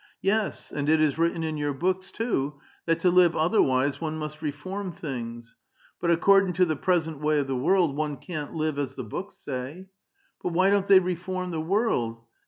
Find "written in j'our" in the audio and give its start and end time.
1.19-1.77